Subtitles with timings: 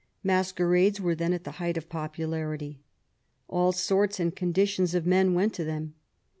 [0.23, 2.79] Masquerades were then at the height of popularity.
[3.47, 5.93] All sorts and conditions of men went to them.